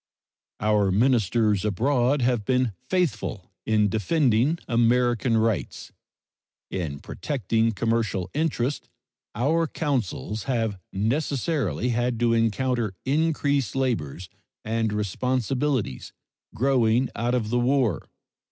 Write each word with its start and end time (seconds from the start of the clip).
Our 0.59 0.89
ministers 0.91 1.63
abroad 1.63 2.23
have 2.23 2.43
been 2.43 2.71
faithful 2.89 3.51
in 3.67 3.87
defending 3.87 4.57
American 4.67 5.37
rights. 5.37 5.91
In 6.71 6.97
protecting 6.99 7.71
commercial 7.73 8.27
interests 8.33 8.89
our 9.35 9.67
consuls 9.67 10.45
have 10.45 10.79
necessarily 10.91 11.89
had 11.89 12.19
to 12.21 12.33
encounter 12.33 12.95
increased 13.05 13.75
labors 13.75 14.27
and 14.65 14.91
responsibilities 14.91 16.13
growing 16.55 17.11
out 17.15 17.35
of 17.35 17.51
the 17.51 17.59
war. 17.59 18.09